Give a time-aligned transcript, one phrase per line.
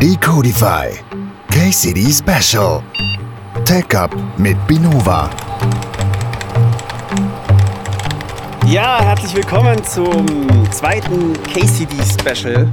[0.00, 0.88] Decodify
[1.50, 2.82] KCD Special
[3.66, 5.28] Tech Up mit Binova.
[8.66, 10.26] Ja, herzlich willkommen zum
[10.72, 12.70] zweiten KCD Special.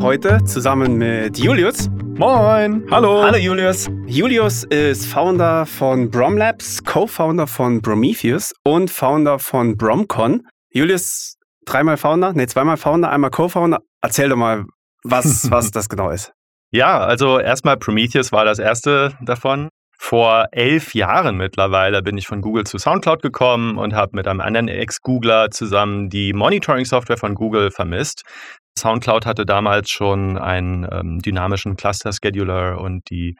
[0.00, 1.90] Heute zusammen mit Julius.
[2.16, 3.24] Moin, hallo.
[3.24, 3.90] Hallo Julius.
[4.06, 10.48] Julius ist Founder von Bromlabs, Co-Founder von Prometheus und Founder von Bromcon.
[10.70, 11.36] Julius,
[11.66, 13.80] dreimal Founder, nee, zweimal Founder, einmal Co-Founder.
[14.00, 14.64] Erzähl doch mal,
[15.04, 16.32] was, was das genau ist.
[16.72, 19.68] Ja, also erstmal Prometheus war das erste davon.
[19.98, 24.40] Vor elf Jahren mittlerweile bin ich von Google zu SoundCloud gekommen und habe mit einem
[24.40, 28.22] anderen Ex-Googler zusammen die Monitoring-Software von Google vermisst.
[28.78, 33.36] SoundCloud hatte damals schon einen ähm, dynamischen Cluster-Scheduler und die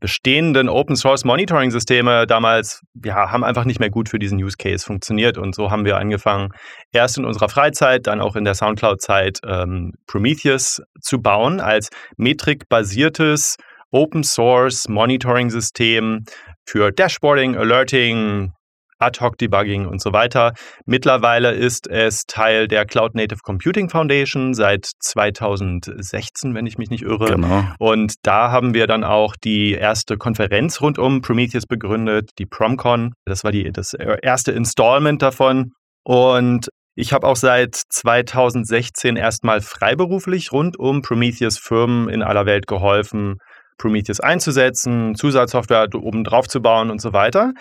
[0.00, 4.56] bestehenden Open Source Monitoring Systeme damals ja, haben einfach nicht mehr gut für diesen Use
[4.56, 5.38] Case funktioniert.
[5.38, 6.50] Und so haben wir angefangen,
[6.92, 11.88] erst in unserer Freizeit, dann auch in der Soundcloud Zeit ähm, Prometheus zu bauen als
[12.16, 13.56] metrikbasiertes
[13.90, 16.24] Open Source Monitoring System
[16.64, 18.52] für Dashboarding, Alerting,
[18.98, 20.52] Ad-Hoc-Debugging und so weiter.
[20.86, 27.02] Mittlerweile ist es Teil der Cloud Native Computing Foundation seit 2016, wenn ich mich nicht
[27.02, 27.26] irre.
[27.26, 27.64] Genau.
[27.78, 33.12] Und da haben wir dann auch die erste Konferenz rund um Prometheus begründet, die PromCon.
[33.24, 35.72] Das war die, das erste Installment davon.
[36.04, 36.68] Und
[37.00, 43.36] ich habe auch seit 2016 erstmal freiberuflich rund um Prometheus Firmen in aller Welt geholfen,
[43.78, 47.52] Prometheus einzusetzen, Zusatzsoftware oben drauf zu bauen und so weiter.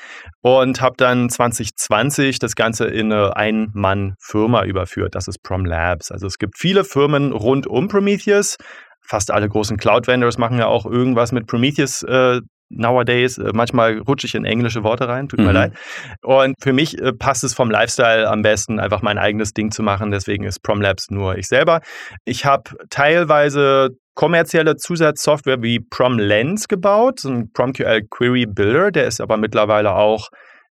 [0.41, 5.15] Und habe dann 2020 das Ganze in eine Ein-Mann-Firma überführt.
[5.15, 6.11] Das ist Prom Labs.
[6.11, 8.57] Also es gibt viele Firmen rund um Prometheus.
[9.01, 13.37] Fast alle großen Cloud-Vendors machen ja auch irgendwas mit Prometheus äh, nowadays.
[13.37, 15.45] Äh, manchmal rutsche ich in englische Worte rein, tut mhm.
[15.45, 15.73] mir leid.
[16.21, 19.83] Und für mich äh, passt es vom Lifestyle am besten, einfach mein eigenes Ding zu
[19.83, 20.11] machen.
[20.11, 21.81] Deswegen ist PromLabs nur ich selber.
[22.25, 29.37] Ich habe teilweise kommerzielle Zusatzsoftware wie PromLens gebaut, ein PromQL Query Builder, der ist aber
[29.37, 30.29] mittlerweile auch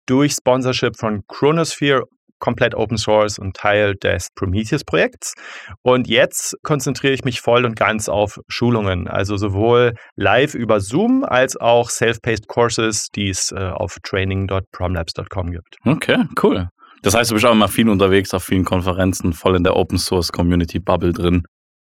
[0.06, 2.02] durch Sponsorship von Chronosphere
[2.40, 5.34] komplett Open Source und Teil des Prometheus-Projekts.
[5.82, 11.24] Und jetzt konzentriere ich mich voll und ganz auf Schulungen, also sowohl live über Zoom
[11.24, 15.76] als auch self-paced Courses, die es äh, auf training.promlabs.com gibt.
[15.84, 16.68] Okay, cool.
[17.02, 19.98] Das heißt, du bist auch immer viel unterwegs auf vielen Konferenzen, voll in der Open
[19.98, 21.44] Source Community Bubble drin.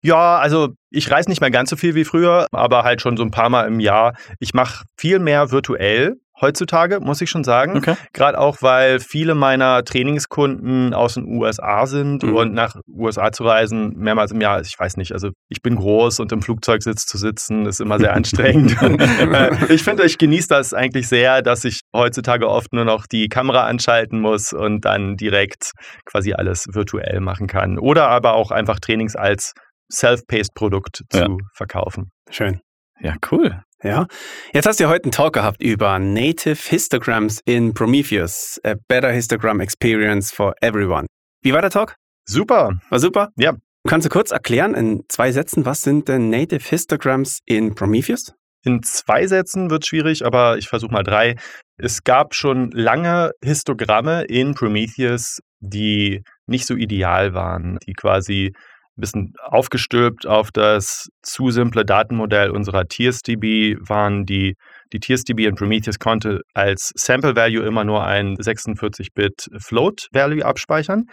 [0.04, 3.22] Ja, also ich reise nicht mehr ganz so viel wie früher, aber halt schon so
[3.22, 4.12] ein paar Mal im Jahr.
[4.38, 7.78] Ich mache viel mehr virtuell heutzutage, muss ich schon sagen.
[7.78, 7.94] Okay.
[8.12, 12.36] Gerade auch, weil viele meiner Trainingskunden aus den USA sind mhm.
[12.36, 16.20] und nach USA zu reisen, mehrmals im Jahr, ich weiß nicht, also ich bin groß
[16.20, 18.76] und im Flugzeugsitz zu sitzen, ist immer sehr anstrengend.
[18.84, 23.28] Äh, ich finde, ich genieße das eigentlich sehr, dass ich heutzutage oft nur noch die
[23.28, 25.72] Kamera anschalten muss und dann direkt
[26.04, 27.78] quasi alles virtuell machen kann.
[27.78, 29.54] Oder aber auch einfach Trainings als
[29.92, 31.26] Self-Paced Produkt ja.
[31.26, 32.10] zu verkaufen.
[32.30, 32.60] Schön.
[33.00, 33.62] Ja, cool.
[33.82, 34.06] Ja.
[34.52, 38.58] Jetzt hast du ja heute einen Talk gehabt über Native Histograms in Prometheus.
[38.64, 41.06] A better Histogram Experience for everyone.
[41.42, 41.96] Wie war der Talk?
[42.26, 42.72] Super.
[42.88, 43.28] War super?
[43.36, 43.54] Ja.
[43.86, 48.32] Kannst du kurz erklären in zwei Sätzen, was sind denn Native Histograms in Prometheus?
[48.64, 51.36] In zwei Sätzen wird schwierig, aber ich versuche mal drei.
[51.76, 58.54] Es gab schon lange Histogramme in Prometheus, die nicht so ideal waren, die quasi
[58.96, 64.54] ein bisschen aufgestülpt auf das zu simple Datenmodell unserer TSDB waren die,
[64.92, 71.06] die TSDB in Prometheus konnte als Sample Value immer nur ein 46-Bit Float Value abspeichern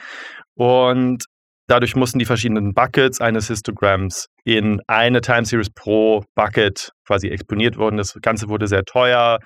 [0.55, 1.25] und
[1.67, 7.77] dadurch mussten die verschiedenen Buckets eines Histogramms in eine Time Series pro Bucket quasi exponiert
[7.77, 7.97] worden.
[7.97, 9.39] Das Ganze wurde sehr teuer,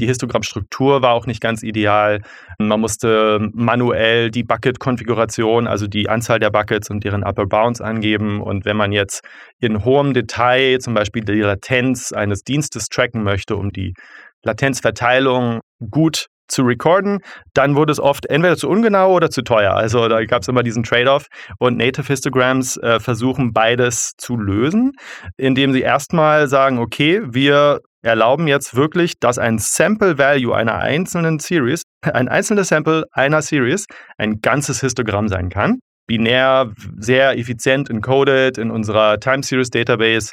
[0.00, 2.20] die Histogrammstruktur war auch nicht ganz ideal.
[2.58, 8.40] Man musste manuell die Bucket-Konfiguration, also die Anzahl der Buckets und deren Upper Bounds angeben.
[8.40, 9.22] Und wenn man jetzt
[9.60, 13.94] in hohem Detail zum Beispiel die Latenz eines Dienstes tracken möchte, um die
[14.42, 17.20] Latenzverteilung gut zu recorden,
[17.54, 19.74] dann wurde es oft entweder zu ungenau oder zu teuer.
[19.74, 21.26] Also da gab es immer diesen Trade-off.
[21.58, 24.92] Und Native Histograms äh, versuchen beides zu lösen,
[25.36, 31.38] indem sie erstmal sagen, okay, wir erlauben jetzt wirklich, dass ein Sample Value einer einzelnen
[31.38, 33.86] Series, ein einzelnes Sample einer Series,
[34.18, 35.80] ein ganzes Histogramm sein kann.
[36.06, 40.32] Binär, sehr effizient encoded in unserer Time Series Database.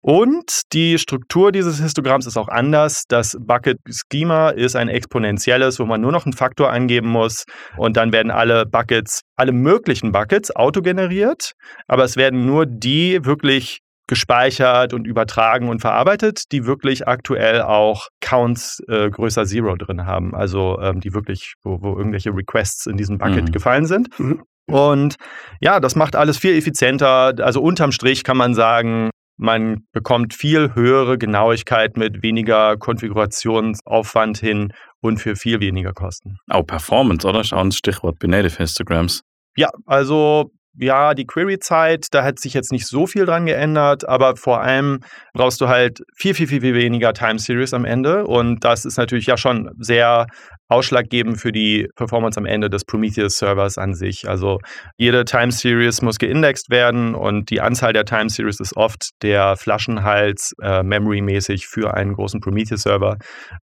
[0.00, 3.02] Und die Struktur dieses Histogramms ist auch anders.
[3.08, 7.44] Das Bucket Schema ist ein exponentielles, wo man nur noch einen Faktor angeben muss.
[7.76, 11.52] Und dann werden alle Buckets, alle möglichen Buckets autogeneriert.
[11.88, 18.08] Aber es werden nur die wirklich gespeichert und übertragen und verarbeitet, die wirklich aktuell auch
[18.20, 20.34] Counts äh, größer Zero drin haben.
[20.34, 23.52] Also ähm, die wirklich, wo, wo, irgendwelche Requests in diesem Bucket mhm.
[23.52, 24.18] gefallen sind.
[24.18, 24.42] Mhm.
[24.66, 25.16] Und
[25.60, 27.34] ja, das macht alles viel effizienter.
[27.38, 29.10] Also unterm Strich kann man sagen,
[29.40, 36.38] Man bekommt viel höhere Genauigkeit mit weniger Konfigurationsaufwand hin und für viel weniger Kosten.
[36.48, 37.44] Auch Performance, oder?
[37.44, 39.22] Schau ein Stichwort bei Native Histograms.
[39.56, 44.36] Ja, also ja, die Query-Zeit, da hat sich jetzt nicht so viel dran geändert, aber
[44.36, 45.00] vor allem
[45.34, 48.26] brauchst du halt viel, viel, viel, viel weniger Time Series am Ende.
[48.26, 50.26] Und das ist natürlich ja schon sehr
[50.68, 54.28] ausschlaggebend für die Performance am Ende des Prometheus-Servers an sich.
[54.28, 54.58] Also
[54.96, 59.56] jede Time Series muss geindext werden und die Anzahl der Time Series ist oft der
[59.56, 63.16] Flaschenhals äh, memory-mäßig für einen großen Prometheus-Server.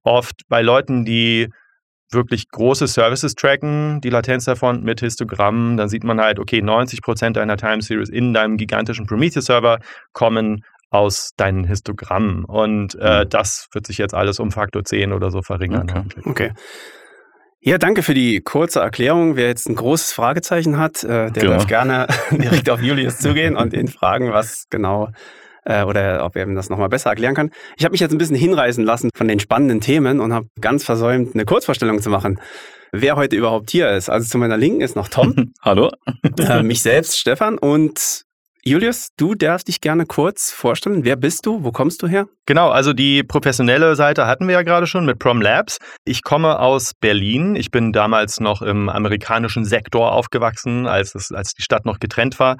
[0.02, 1.48] Oft bei Leuten, die
[2.10, 7.02] wirklich große Services tracken, die Latenz davon mit Histogrammen, dann sieht man halt, okay, 90
[7.02, 9.78] Prozent deiner Time Series in deinem gigantischen Prometheus-Server
[10.12, 12.44] kommen aus deinen Histogrammen.
[12.44, 13.28] Und äh, mhm.
[13.28, 15.90] das wird sich jetzt alles um Faktor 10 oder so verringern.
[15.90, 16.20] Okay.
[16.24, 16.52] okay.
[17.66, 19.36] Ja, danke für die kurze Erklärung.
[19.36, 21.52] Wer jetzt ein großes Fragezeichen hat, äh, der genau.
[21.54, 25.08] darf gerne direkt auf Julius zugehen und ihn fragen, was genau
[25.64, 27.50] äh, oder ob er ihm das nochmal besser erklären kann.
[27.76, 30.84] Ich habe mich jetzt ein bisschen hinreißen lassen von den spannenden Themen und habe ganz
[30.84, 32.40] versäumt, eine Kurzvorstellung zu machen,
[32.92, 34.08] wer heute überhaupt hier ist.
[34.08, 35.52] Also zu meiner Linken ist noch Tom.
[35.62, 35.90] Hallo.
[36.38, 38.24] Äh, mich selbst, Stefan und
[38.66, 41.04] Julius, du darfst dich gerne kurz vorstellen.
[41.04, 41.64] Wer bist du?
[41.64, 42.28] Wo kommst du her?
[42.46, 45.76] Genau, also die professionelle Seite hatten wir ja gerade schon mit Prom Labs.
[46.06, 47.56] Ich komme aus Berlin.
[47.56, 52.40] Ich bin damals noch im amerikanischen Sektor aufgewachsen, als, es, als die Stadt noch getrennt
[52.40, 52.56] war.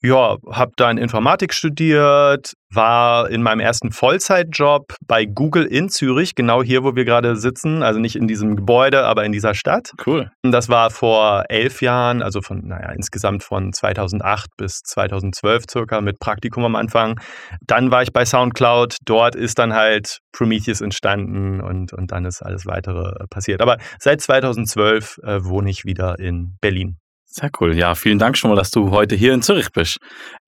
[0.00, 6.62] Ja, habe dann Informatik studiert, war in meinem ersten Vollzeitjob bei Google in Zürich, genau
[6.62, 9.90] hier, wo wir gerade sitzen, also nicht in diesem Gebäude, aber in dieser Stadt.
[10.06, 10.30] Cool.
[10.42, 16.20] Das war vor elf Jahren, also von, naja, insgesamt von 2008 bis 2012 circa mit
[16.20, 17.18] Praktikum am Anfang.
[17.66, 22.42] Dann war ich bei SoundCloud, dort ist dann halt Prometheus entstanden und, und dann ist
[22.42, 23.60] alles weitere passiert.
[23.60, 26.98] Aber seit 2012 äh, wohne ich wieder in Berlin.
[27.30, 27.76] Sehr cool.
[27.76, 29.98] Ja, vielen Dank schon mal, dass du heute hier in Zürich bist.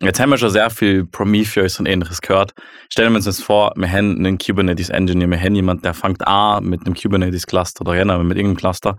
[0.01, 2.53] Jetzt haben wir schon sehr viel Prometheus und ähnliches gehört.
[2.89, 6.27] Stellen wir uns jetzt vor, wir haben einen Kubernetes Engineer, wir haben jemanden, der fängt
[6.27, 8.97] an mit einem Kubernetes Cluster oder mit irgendeinem Cluster.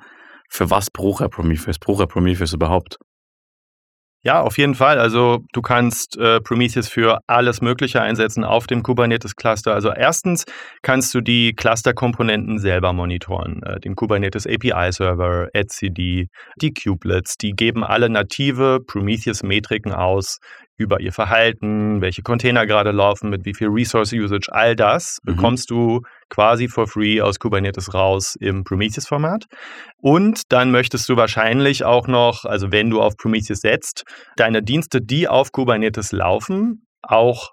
[0.48, 1.80] Für was braucht er Prometheus?
[1.80, 2.98] Braucht er Prometheus überhaupt?
[4.24, 5.00] Ja, auf jeden Fall.
[5.00, 9.74] Also du kannst äh, Prometheus für alles Mögliche einsetzen auf dem Kubernetes-Cluster.
[9.74, 10.46] Also erstens
[10.84, 13.64] kannst du die Cluster-Komponenten selber monitoren.
[13.64, 16.28] Äh, den Kubernetes API-Server, etcd,
[16.62, 20.38] die Kubelets, die geben alle native Prometheus-Metriken aus,
[20.82, 25.36] über ihr Verhalten, welche Container gerade laufen, mit wie viel Resource Usage, all das mhm.
[25.36, 29.46] bekommst du quasi for free aus Kubernetes raus im Prometheus-Format.
[29.98, 34.04] Und dann möchtest du wahrscheinlich auch noch, also wenn du auf Prometheus setzt,
[34.36, 37.52] deine Dienste, die auf Kubernetes laufen, auch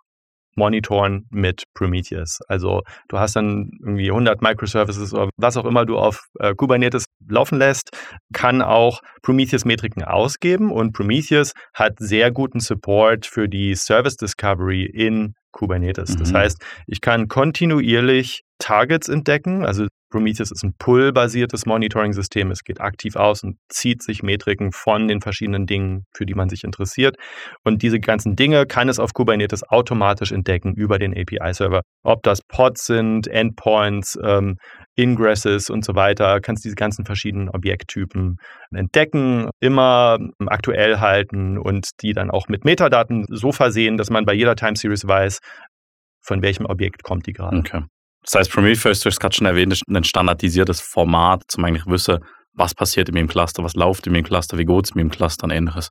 [0.58, 2.40] monitoren mit Prometheus.
[2.48, 7.04] Also du hast dann irgendwie 100 Microservices oder was auch immer du auf äh, Kubernetes
[7.26, 7.90] laufen lässt,
[8.32, 15.34] kann auch Prometheus-Metriken ausgeben und Prometheus hat sehr guten Support für die Service Discovery in
[15.52, 16.14] Kubernetes.
[16.14, 16.18] Mhm.
[16.18, 22.50] Das heißt, ich kann kontinuierlich Targets entdecken, also Prometheus ist ein Pull-basiertes Monitoring-System.
[22.50, 26.48] Es geht aktiv aus und zieht sich Metriken von den verschiedenen Dingen, für die man
[26.48, 27.16] sich interessiert.
[27.64, 31.82] Und diese ganzen Dinge kann es auf Kubernetes automatisch entdecken über den API-Server.
[32.04, 34.56] Ob das Pods sind, Endpoints, ähm,
[34.96, 38.36] Ingresses und so weiter, kannst diese ganzen verschiedenen Objekttypen
[38.74, 44.34] entdecken, immer aktuell halten und die dann auch mit Metadaten so versehen, dass man bei
[44.34, 45.38] jeder Time Series weiß,
[46.20, 47.58] von welchem Objekt kommt die gerade.
[47.58, 47.82] Okay.
[48.30, 52.18] Das heißt, Prometheus, du hast gerade schon erwähnt, ist ein standardisiertes Format, zum eigentlich wissen,
[52.52, 55.10] was passiert in meinem Cluster, was läuft in meinem Cluster, wie geht es in meinem
[55.10, 55.88] Cluster und ähnliches.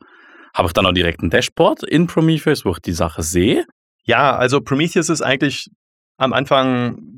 [0.53, 3.65] Habe ich dann auch direkt ein Dashboard in Prometheus, wo ich die Sache sehe?
[4.03, 5.67] Ja, also Prometheus ist eigentlich
[6.17, 7.16] am Anfang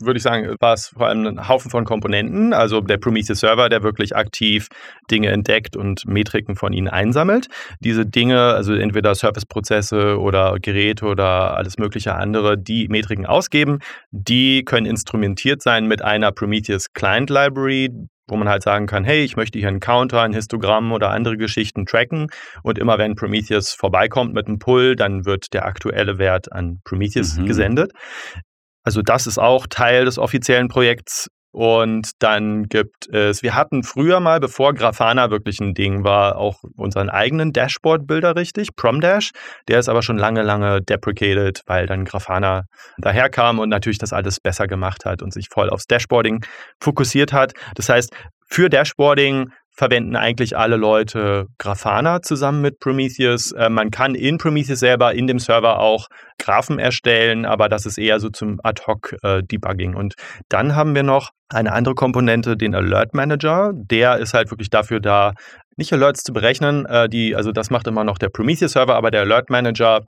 [0.00, 3.68] würde ich sagen, war es vor allem ein Haufen von Komponenten, also der Prometheus Server,
[3.68, 4.68] der wirklich aktiv
[5.10, 7.48] Dinge entdeckt und Metriken von ihnen einsammelt.
[7.80, 13.78] Diese Dinge, also entweder Service-Prozesse oder Geräte oder alles mögliche andere, die Metriken ausgeben,
[14.10, 17.90] die können instrumentiert sein mit einer Prometheus Client Library,
[18.30, 21.36] wo man halt sagen kann, hey, ich möchte hier einen Counter, ein Histogramm oder andere
[21.36, 22.28] Geschichten tracken
[22.62, 27.36] und immer wenn Prometheus vorbeikommt mit einem Pull, dann wird der aktuelle Wert an Prometheus
[27.36, 27.46] mhm.
[27.46, 27.92] gesendet.
[28.90, 31.28] Also das ist auch Teil des offiziellen Projekts.
[31.52, 36.64] Und dann gibt es, wir hatten früher mal, bevor Grafana wirklich ein Ding war, auch
[36.76, 39.30] unseren eigenen Dashboard-Bilder richtig, PromDash.
[39.68, 42.64] Der ist aber schon lange, lange deprecated, weil dann Grafana
[42.98, 46.44] daherkam und natürlich das alles besser gemacht hat und sich voll aufs Dashboarding
[46.80, 47.52] fokussiert hat.
[47.76, 48.12] Das heißt,
[48.48, 53.52] für Dashboarding verwenden eigentlich alle Leute Grafana zusammen mit Prometheus.
[53.52, 56.08] Äh, man kann in Prometheus selber in dem Server auch
[56.38, 59.94] Graphen erstellen, aber das ist eher so zum Ad-Hoc-Debugging.
[59.94, 60.14] Äh, Und
[60.48, 63.72] dann haben wir noch eine andere Komponente, den Alert Manager.
[63.74, 65.32] Der ist halt wirklich dafür da,
[65.76, 69.22] nicht Alerts zu berechnen, äh, die, also das macht immer noch der Prometheus-Server, aber der
[69.22, 70.02] Alert Manager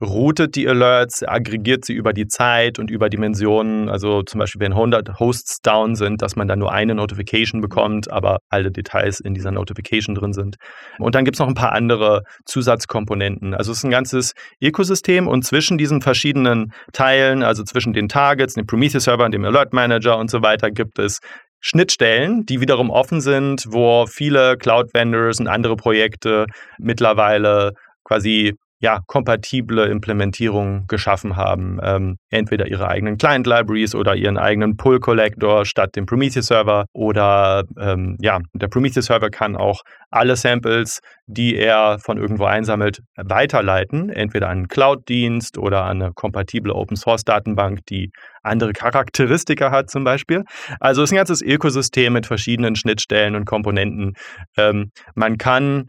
[0.00, 3.88] routet die Alerts, aggregiert sie über die Zeit und über Dimensionen.
[3.88, 8.10] Also zum Beispiel, wenn 100 Hosts down sind, dass man dann nur eine Notification bekommt,
[8.10, 10.56] aber alle Details in dieser Notification drin sind.
[10.98, 13.54] Und dann gibt es noch ein paar andere Zusatzkomponenten.
[13.54, 18.54] Also es ist ein ganzes Ökosystem und zwischen diesen verschiedenen Teilen, also zwischen den Targets,
[18.54, 21.18] dem Prometheus-Server und dem Alert Manager und so weiter, gibt es
[21.60, 26.46] Schnittstellen, die wiederum offen sind, wo viele Cloud-Vendors und andere Projekte
[26.78, 31.78] mittlerweile quasi ja, kompatible Implementierungen geschaffen haben.
[31.82, 36.86] Ähm, entweder ihre eigenen Client-Libraries oder ihren eigenen Pull-Collector statt dem Prometheus-Server.
[36.94, 44.08] Oder ähm, ja, der Prometheus-Server kann auch alle Samples, die er von irgendwo einsammelt, weiterleiten.
[44.08, 48.10] Entweder an einen Cloud-Dienst oder an eine kompatible Open-Source-Datenbank, die
[48.42, 50.44] andere Charakteristika hat zum Beispiel.
[50.80, 54.14] Also es ist ein ganzes Ökosystem mit verschiedenen Schnittstellen und Komponenten.
[54.56, 55.86] Ähm, man kann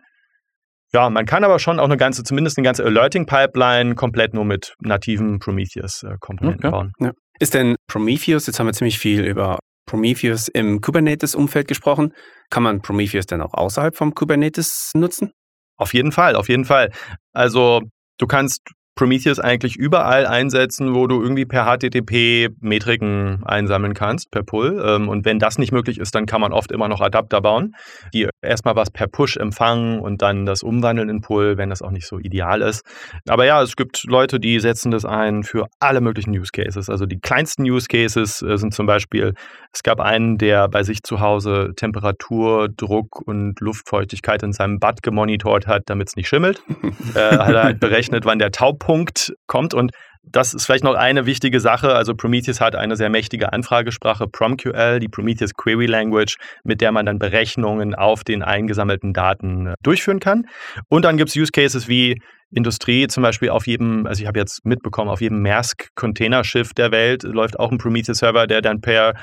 [0.94, 4.76] ja, man kann aber schon auch eine ganze, zumindest eine ganze Alerting-Pipeline komplett nur mit
[4.82, 6.72] nativen Prometheus-Komponenten okay.
[6.72, 6.94] bauen.
[7.00, 7.12] Ja.
[7.40, 12.14] Ist denn Prometheus, jetzt haben wir ziemlich viel über Prometheus im Kubernetes-Umfeld gesprochen,
[12.50, 15.32] kann man Prometheus denn auch außerhalb vom Kubernetes nutzen?
[15.78, 16.92] Auf jeden Fall, auf jeden Fall.
[17.34, 17.82] Also
[18.18, 18.62] du kannst
[19.02, 24.80] Prometheus eigentlich überall einsetzen, wo du irgendwie per HTTP Metriken einsammeln kannst, per Pull.
[24.86, 27.74] Ähm, und wenn das nicht möglich ist, dann kann man oft immer noch Adapter bauen,
[28.14, 31.90] die erstmal was per Push empfangen und dann das umwandeln in Pull, wenn das auch
[31.90, 32.86] nicht so ideal ist.
[33.28, 36.88] Aber ja, es gibt Leute, die setzen das ein für alle möglichen Use Cases.
[36.88, 39.34] Also die kleinsten Use Cases äh, sind zum Beispiel,
[39.74, 45.02] es gab einen, der bei sich zu Hause Temperatur, Druck und Luftfeuchtigkeit in seinem Bad
[45.02, 46.62] gemonitort hat, damit es nicht schimmelt.
[47.16, 49.74] äh, hat er halt berechnet, wann der Taub Punkt kommt.
[49.74, 51.96] Und das ist vielleicht noch eine wichtige Sache.
[51.96, 57.06] Also Prometheus hat eine sehr mächtige Anfragesprache, PromQL, die Prometheus Query Language, mit der man
[57.06, 60.44] dann Berechnungen auf den eingesammelten Daten äh, durchführen kann.
[60.90, 62.22] Und dann gibt es Use Cases wie
[62.54, 67.24] Industrie, zum Beispiel auf jedem, also ich habe jetzt mitbekommen, auf jedem Maersk-Containerschiff der Welt
[67.24, 69.14] läuft auch ein Prometheus-Server, der dann per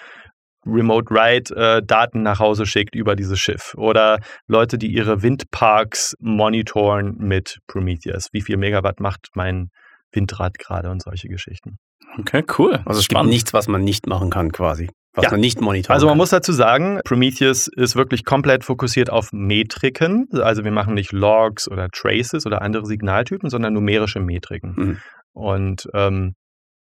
[0.66, 3.74] Remote Ride äh, Daten nach Hause schickt über dieses Schiff.
[3.76, 8.28] Oder Leute, die ihre Windparks monitoren mit Prometheus.
[8.32, 9.70] Wie viel Megawatt macht mein
[10.12, 11.78] Windrad gerade und solche Geschichten.
[12.18, 12.80] Okay, cool.
[12.84, 13.26] Also es Spannend.
[13.26, 14.88] gibt nichts, was man nicht machen kann quasi.
[15.14, 15.30] Was ja.
[15.32, 16.18] man nicht monitoren Also man kann.
[16.18, 20.28] muss dazu sagen, Prometheus ist wirklich komplett fokussiert auf Metriken.
[20.32, 24.74] Also wir machen nicht Logs oder Traces oder andere Signaltypen, sondern numerische Metriken.
[24.76, 24.98] Mhm.
[25.32, 26.34] Und ähm,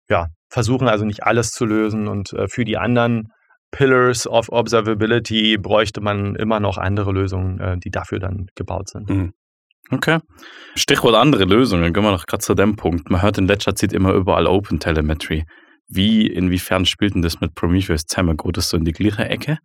[0.08, 3.28] ja, versuchen also nicht alles zu lösen und äh, für die anderen
[3.74, 9.10] Pillars of Observability bräuchte man immer noch andere Lösungen, äh, die dafür dann gebaut sind.
[9.10, 9.32] Mhm.
[9.90, 10.20] Okay.
[10.76, 13.10] Stichwort andere Lösungen, gehen wir noch gerade zu dem Punkt.
[13.10, 15.44] Man hört in letzter Zeit immer überall Open Telemetry.
[15.88, 18.36] Wie, inwiefern spielt denn das mit Prometheus zusammen?
[18.36, 19.58] Geht das so in die gleiche Ecke?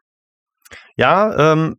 [0.97, 1.75] Ja, ähm,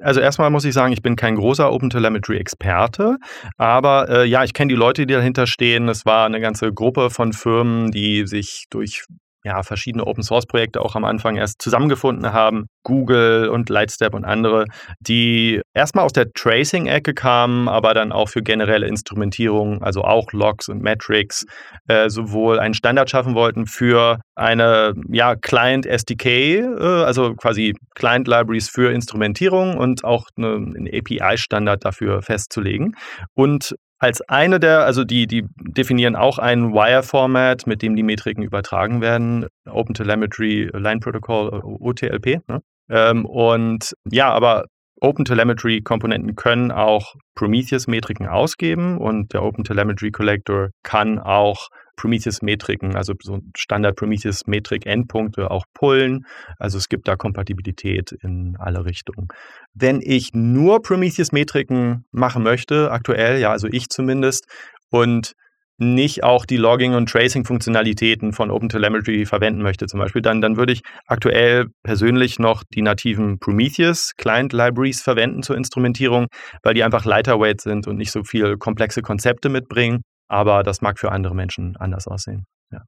[0.00, 3.18] also erstmal muss ich sagen, ich bin kein großer OpenTelemetry-Experte,
[3.58, 5.88] aber äh, ja, ich kenne die Leute, die dahinter stehen.
[5.88, 9.04] Es war eine ganze Gruppe von Firmen, die sich durch
[9.44, 12.66] ja, verschiedene Open-Source-Projekte auch am Anfang erst zusammengefunden haben.
[12.82, 14.64] Google und Lightstep und andere,
[15.00, 20.68] die erstmal aus der Tracing-Ecke kamen, aber dann auch für generelle Instrumentierung, also auch Logs
[20.68, 21.44] und Metrics,
[21.88, 28.92] äh, sowohl einen Standard schaffen wollten für eine ja, Client-SDK, äh, also quasi Client-Libraries für
[28.92, 32.96] Instrumentierung und auch eine, einen API-Standard dafür festzulegen.
[33.34, 38.42] Und als eine der, also die, die definieren auch ein Wire-Format, mit dem die Metriken
[38.42, 42.40] übertragen werden, Open Telemetry Line Protocol, OTLP.
[42.48, 42.62] Ne?
[42.88, 44.64] Ähm, und ja, aber
[45.02, 51.68] OpenTelemetry-Komponenten können auch Prometheus-Metriken ausgeben und der OpenTelemetry-Collector kann auch
[52.00, 56.24] Prometheus-Metriken, also so Standard-Prometheus-Metrik-Endpunkte auch pullen.
[56.58, 59.28] Also es gibt da Kompatibilität in alle Richtungen.
[59.74, 64.46] Wenn ich nur Prometheus-Metriken machen möchte, aktuell, ja, also ich zumindest,
[64.90, 65.32] und
[65.80, 70.74] nicht auch die Logging- und Tracing-Funktionalitäten von OpenTelemetry verwenden möchte, zum Beispiel, dann, dann würde
[70.74, 76.26] ich aktuell persönlich noch die nativen Prometheus Client Libraries verwenden zur Instrumentierung,
[76.62, 80.02] weil die einfach lighterweight sind und nicht so viel komplexe Konzepte mitbringen.
[80.30, 82.44] Aber das mag für andere Menschen anders aussehen.
[82.70, 82.82] Ja.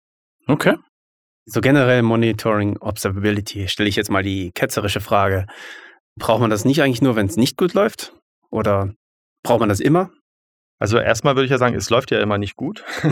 [0.46, 0.76] Okay.
[1.44, 5.46] So generell Monitoring, Observability, stelle ich jetzt mal die ketzerische Frage.
[6.16, 8.14] Braucht man das nicht eigentlich nur, wenn es nicht gut läuft?
[8.50, 8.92] Oder
[9.42, 10.11] braucht man das immer?
[10.82, 12.82] Also erstmal würde ich ja sagen, es läuft ja immer nicht gut.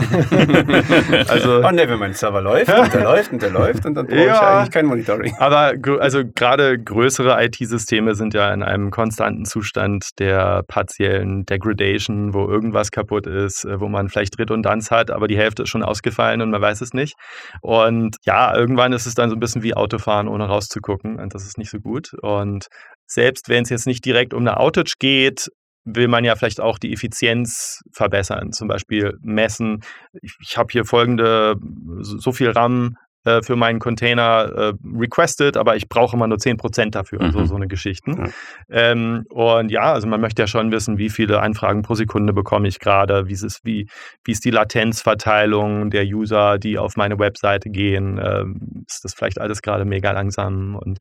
[1.29, 4.07] also, oh ne, wenn mein Server läuft und der läuft und der läuft und dann
[4.07, 5.33] brauche ja, ich eigentlich kein Monitoring.
[5.37, 12.45] Aber also gerade größere IT-Systeme sind ja in einem konstanten Zustand der partiellen Degradation, wo
[12.45, 16.41] irgendwas kaputt ist, äh, wo man vielleicht Redundanz hat, aber die Hälfte ist schon ausgefallen
[16.41, 17.15] und man weiß es nicht.
[17.61, 21.45] Und ja, irgendwann ist es dann so ein bisschen wie Autofahren, ohne rauszugucken und das
[21.45, 22.11] ist nicht so gut.
[22.21, 22.67] Und
[23.07, 25.47] selbst wenn es jetzt nicht direkt um eine Outage geht,
[25.83, 29.83] will man ja vielleicht auch die Effizienz verbessern, zum Beispiel messen.
[30.21, 31.55] Ich, ich habe hier folgende,
[32.01, 36.89] so viel RAM äh, für meinen Container äh, requested, aber ich brauche immer nur 10%
[36.89, 37.31] dafür, mhm.
[37.31, 38.11] so, so eine Geschichten.
[38.13, 38.33] Mhm.
[38.69, 42.67] Ähm, und ja, also man möchte ja schon wissen, wie viele Anfragen pro Sekunde bekomme
[42.67, 43.87] ich gerade, wie ist, wie,
[44.23, 49.39] wie ist die Latenzverteilung der User, die auf meine Webseite gehen, ähm, ist das vielleicht
[49.39, 50.97] alles gerade mega langsam und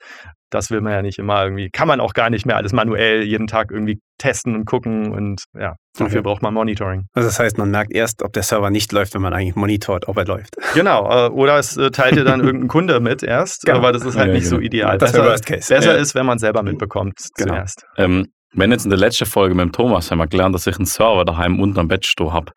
[0.51, 3.23] das will man ja nicht immer irgendwie, kann man auch gar nicht mehr alles manuell
[3.23, 6.23] jeden Tag irgendwie testen und gucken und ja, dafür okay.
[6.23, 7.07] braucht man Monitoring.
[7.15, 10.09] Also das heißt, man merkt erst, ob der Server nicht läuft, wenn man eigentlich monitort,
[10.09, 10.57] ob er läuft.
[10.75, 13.79] Genau, äh, oder es äh, teilt dir dann irgendein Kunde mit erst, genau.
[13.79, 14.57] aber das ist halt ja, nicht genau.
[14.57, 14.99] so ideal.
[14.99, 15.73] Das besser, Worst Case.
[15.73, 15.99] besser ja.
[16.01, 17.55] ist, wenn man selber mitbekommt genau.
[17.55, 17.85] zuerst.
[17.97, 20.77] Ähm, wenn jetzt in der letzten Folge mit dem Thomas haben wir gelernt, dass ich
[20.77, 22.53] einen Server daheim unterm Bett stehen habe.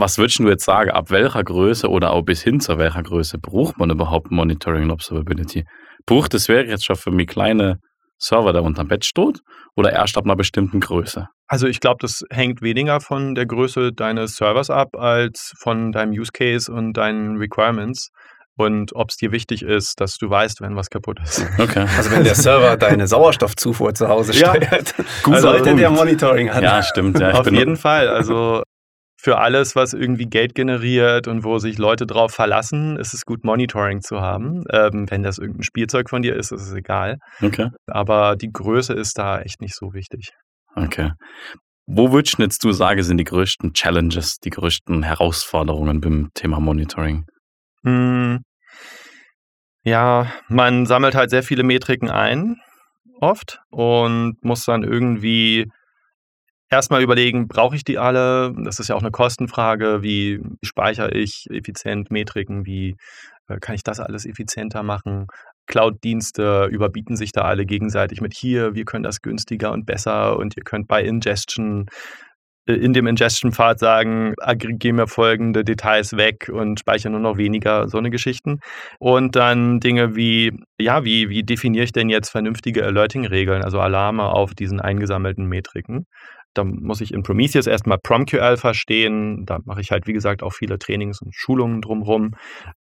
[0.00, 3.36] Was würdest du jetzt sagen, ab welcher Größe oder auch bis hin zu welcher Größe
[3.38, 5.64] braucht man überhaupt Monitoring und Observability?
[6.06, 7.80] Buch, das wäre jetzt schon für mich kleine
[8.16, 9.40] Server, der unterm Bett steht,
[9.74, 11.26] oder erst ab einer bestimmten Größe?
[11.48, 16.12] Also ich glaube, das hängt weniger von der Größe deines Servers ab, als von deinem
[16.12, 18.10] Use Case und deinen Requirements
[18.56, 21.44] und ob es dir wichtig ist, dass du weißt, wenn was kaputt ist.
[21.58, 21.86] Okay.
[21.96, 26.54] Also wenn der Server deine Sauerstoffzufuhr zu Hause steuert, ja, gut, also, sollte der Monitoring
[26.54, 26.62] hat.
[26.62, 27.18] Ja, stimmt.
[27.18, 28.08] Ja, Auf jeden Fall.
[28.08, 28.62] Also
[29.20, 33.44] für alles, was irgendwie Geld generiert und wo sich Leute drauf verlassen, ist es gut,
[33.44, 34.62] Monitoring zu haben.
[34.72, 37.18] Ähm, wenn das irgendein Spielzeug von dir ist, ist es egal.
[37.42, 37.68] Okay.
[37.88, 40.30] Aber die Größe ist da echt nicht so wichtig.
[40.76, 41.10] Okay.
[41.86, 47.24] Wo würdest jetzt du sagen, sind die größten Challenges, die größten Herausforderungen beim Thema Monitoring?
[47.82, 48.40] Hm.
[49.82, 52.56] Ja, man sammelt halt sehr viele Metriken ein,
[53.20, 55.66] oft, und muss dann irgendwie
[56.70, 58.52] erstmal überlegen, brauche ich die alle?
[58.64, 60.02] Das ist ja auch eine Kostenfrage.
[60.02, 62.66] Wie speichere ich effizient Metriken?
[62.66, 62.96] Wie
[63.48, 65.26] äh, kann ich das alles effizienter machen?
[65.66, 70.56] Cloud-Dienste überbieten sich da alle gegenseitig mit hier, wir können das günstiger und besser und
[70.56, 71.86] ihr könnt bei Ingestion
[72.66, 77.88] äh, in dem Ingestion-Pfad sagen, aggregiere mir folgende Details weg und speichere nur noch weniger,
[77.88, 78.60] so eine Geschichten.
[78.98, 84.24] Und dann Dinge wie, ja, wie, wie definiere ich denn jetzt vernünftige Alerting-Regeln, also Alarme
[84.24, 86.06] auf diesen eingesammelten Metriken?
[86.58, 89.46] Da muss ich in Prometheus erstmal PromQL verstehen.
[89.46, 92.32] Da mache ich halt, wie gesagt, auch viele Trainings und Schulungen drumherum.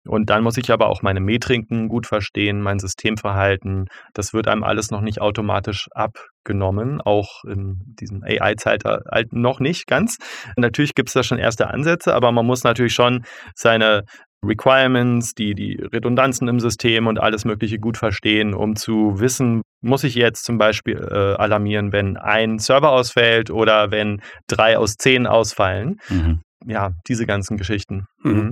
[0.06, 3.86] Und dann muss ich aber auch meine Metriken gut verstehen, mein Systemverhalten.
[4.12, 10.18] Das wird einem alles noch nicht automatisch abgenommen, auch in diesem AI-Zeitalter noch nicht ganz.
[10.56, 13.24] Natürlich gibt es da schon erste Ansätze, aber man muss natürlich schon
[13.56, 14.04] seine
[14.46, 20.04] Requirements, die, die Redundanzen im System und alles Mögliche gut verstehen, um zu wissen, muss
[20.04, 25.26] ich jetzt zum Beispiel äh, alarmieren, wenn ein Server ausfällt oder wenn drei aus zehn
[25.26, 25.98] ausfallen.
[26.08, 26.40] Mhm.
[26.66, 28.06] Ja, diese ganzen Geschichten.
[28.22, 28.32] Mhm.
[28.32, 28.50] mhm.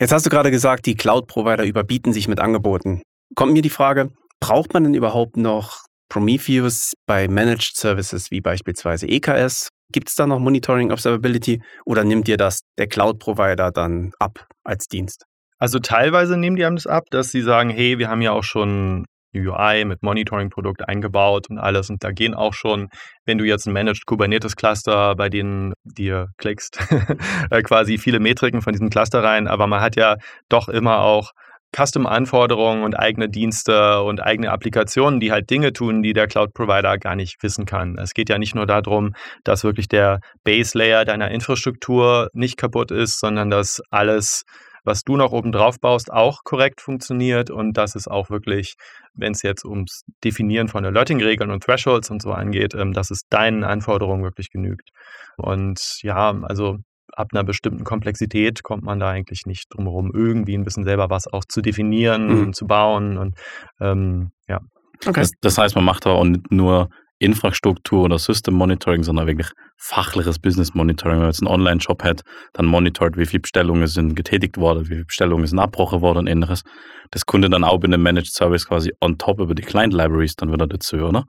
[0.00, 3.02] Jetzt hast du gerade gesagt, die Cloud-Provider überbieten sich mit Angeboten.
[3.36, 9.06] Kommt mir die Frage, braucht man denn überhaupt noch Prometheus bei Managed Services wie beispielsweise
[9.06, 14.48] EKS Gibt es da noch Monitoring Observability oder nimmt dir das der Cloud-Provider dann ab
[14.64, 15.24] als Dienst?
[15.60, 18.42] Also teilweise nehmen die einem das ab, dass sie sagen, hey, wir haben ja auch
[18.42, 21.90] schon UI mit Monitoring-Produkt eingebaut und alles.
[21.90, 22.88] Und da gehen auch schon,
[23.24, 26.76] wenn du jetzt ein Managed Kubernetes Cluster bei denen dir klickst,
[27.50, 29.46] äh, quasi viele Metriken von diesem Cluster rein.
[29.46, 30.16] Aber man hat ja
[30.48, 31.30] doch immer auch
[31.74, 37.16] Custom-Anforderungen und eigene Dienste und eigene Applikationen, die halt Dinge tun, die der Cloud-Provider gar
[37.16, 37.98] nicht wissen kann.
[37.98, 43.18] Es geht ja nicht nur darum, dass wirklich der Base-Layer deiner Infrastruktur nicht kaputt ist,
[43.18, 44.44] sondern dass alles,
[44.84, 48.74] was du noch oben drauf baust, auch korrekt funktioniert und dass es auch wirklich,
[49.14, 53.22] wenn es jetzt ums Definieren von Alerting-Regeln und Thresholds und so angeht, ähm, dass es
[53.28, 54.90] deinen Anforderungen wirklich genügt.
[55.36, 56.78] Und ja, also
[57.12, 61.10] ab einer bestimmten Komplexität kommt man da eigentlich nicht drum herum, irgendwie ein bisschen selber
[61.10, 62.42] was auch zu definieren mhm.
[62.42, 63.18] und zu bauen.
[63.18, 63.36] Und
[63.80, 64.60] ähm, ja.
[65.06, 65.20] Okay.
[65.20, 66.88] Das, das, heißt, man macht aber auch nicht nur
[67.18, 71.16] Infrastruktur oder System Monitoring, sondern wirklich fachliches Business Monitoring.
[71.16, 74.94] Wenn man jetzt einen Online-Shop hat, dann monitort, wie viele Bestellungen sind getätigt worden, wie
[74.94, 76.62] viele Bestellungen sind abgebrochen worden und ähnliches.
[77.10, 80.36] Das Kunde dann auch in einem Managed Service quasi on top über die Client Libraries
[80.36, 81.24] dann wieder dazu, oder?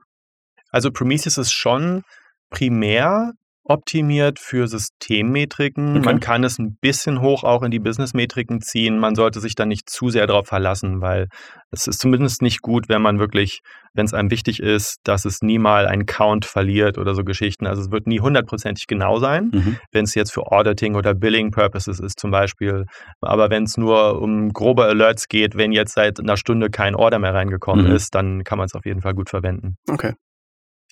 [0.70, 2.02] Also Prometheus ist schon
[2.50, 3.32] primär
[3.68, 5.96] optimiert für Systemmetriken.
[5.98, 6.04] Okay.
[6.04, 8.98] Man kann es ein bisschen hoch auch in die Businessmetriken ziehen.
[8.98, 11.28] Man sollte sich da nicht zu sehr darauf verlassen, weil
[11.70, 13.60] es ist zumindest nicht gut, wenn man wirklich,
[13.92, 17.66] wenn es einem wichtig ist, dass es nie mal einen Count verliert oder so Geschichten.
[17.66, 19.76] Also es wird nie hundertprozentig genau sein, mhm.
[19.92, 22.84] wenn es jetzt für Auditing oder Billing Purposes ist zum Beispiel.
[23.20, 27.18] Aber wenn es nur um grobe Alerts geht, wenn jetzt seit einer Stunde kein Order
[27.18, 27.92] mehr reingekommen mhm.
[27.92, 29.76] ist, dann kann man es auf jeden Fall gut verwenden.
[29.88, 30.14] Okay.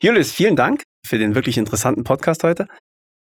[0.00, 2.66] Julius, vielen Dank für den wirklich interessanten Podcast heute.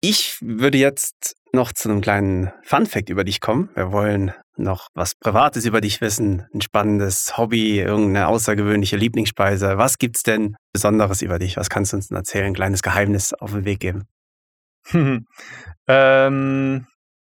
[0.02, 3.70] Ich würde jetzt noch zu einem kleinen Fun-Fact über dich kommen.
[3.76, 9.78] Wir wollen noch was Privates über dich wissen, ein spannendes Hobby, irgendeine außergewöhnliche Lieblingsspeise.
[9.78, 11.58] Was gibt's denn Besonderes über dich?
[11.58, 12.48] Was kannst du uns denn erzählen?
[12.48, 14.04] Ein kleines Geheimnis auf den Weg geben.
[15.88, 16.86] ähm,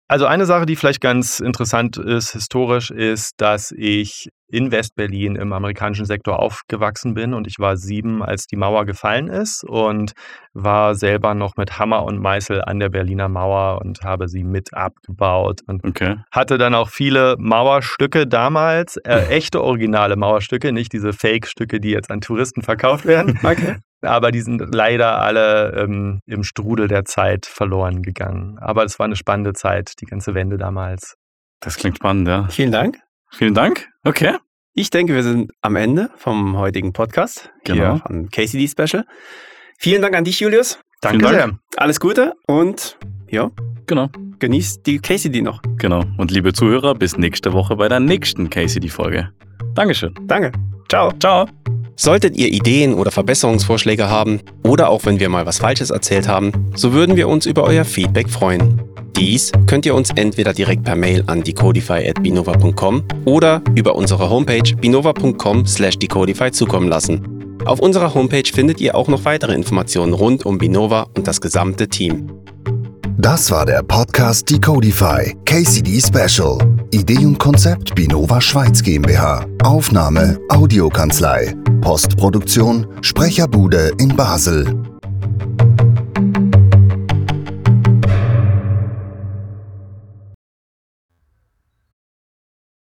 [0.08, 5.52] also eine Sache, die vielleicht ganz interessant ist historisch, ist, dass ich in Westberlin im
[5.52, 10.12] amerikanischen Sektor aufgewachsen bin und ich war sieben, als die Mauer gefallen ist und
[10.52, 14.72] war selber noch mit Hammer und Meißel an der Berliner Mauer und habe sie mit
[14.74, 16.18] abgebaut und Okay.
[16.30, 22.10] hatte dann auch viele Mauerstücke damals, äh, echte originale Mauerstücke, nicht diese Fake-Stücke, die jetzt
[22.10, 23.38] an Touristen verkauft werden.
[23.42, 23.76] Okay.
[24.04, 28.58] Aber die sind leider alle ähm, im Strudel der Zeit verloren gegangen.
[28.58, 31.16] Aber es war eine spannende Zeit, die ganze Wende damals.
[31.60, 32.48] Das klingt spannend, ja.
[32.48, 32.98] Vielen Dank.
[33.32, 33.88] Vielen Dank.
[34.04, 34.36] Okay.
[34.74, 37.94] Ich denke, wir sind am Ende vom heutigen Podcast Genau.
[37.94, 39.04] hier von KCD Special.
[39.78, 40.78] Vielen Dank an dich, Julius.
[41.00, 41.46] Danke Vielen sehr.
[41.46, 41.58] Dank.
[41.76, 43.50] Alles Gute und ja,
[43.86, 44.08] Genau.
[44.38, 45.60] genießt die KCD noch.
[45.78, 46.02] Genau.
[46.18, 49.30] Und liebe Zuhörer, bis nächste Woche bei der nächsten KCD-Folge.
[49.74, 50.14] Dankeschön.
[50.26, 50.52] Danke.
[50.88, 51.12] Ciao.
[51.18, 51.73] Ciao.
[51.96, 56.72] Solltet ihr Ideen oder Verbesserungsvorschläge haben oder auch wenn wir mal was Falsches erzählt haben,
[56.74, 58.82] so würden wir uns über euer Feedback freuen.
[59.16, 65.66] Dies könnt ihr uns entweder direkt per Mail an decodify.binova.com oder über unsere Homepage binova.com
[65.66, 67.60] slash decodify zukommen lassen.
[67.64, 71.88] Auf unserer Homepage findet ihr auch noch weitere Informationen rund um Binova und das gesamte
[71.88, 72.43] Team.
[73.24, 76.58] Das war der Podcast Decodify KCD Special.
[76.90, 79.46] Idee und Konzept Binova Schweiz GmbH.
[79.62, 81.54] Aufnahme Audiokanzlei.
[81.80, 84.93] Postproduktion Sprecherbude in Basel.